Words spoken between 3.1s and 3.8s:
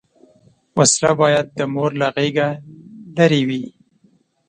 لرې وي